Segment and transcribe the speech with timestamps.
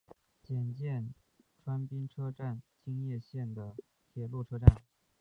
[0.41, 1.13] 检见
[1.63, 3.75] 川滨车站京叶线的
[4.11, 4.81] 铁路车站。